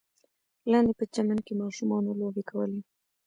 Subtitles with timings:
[0.71, 2.79] لاندې په چمن کې ماشومانو لوبې کولې.